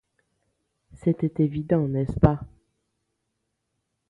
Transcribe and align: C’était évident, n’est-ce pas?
C’était 0.95 1.43
évident, 1.43 1.87
n’est-ce 1.87 2.17
pas? 2.19 2.39